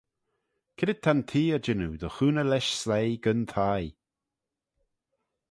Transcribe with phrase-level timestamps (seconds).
[0.77, 3.91] C'red ta'n theay jannoo dy chooney lesh sleih gyn thie?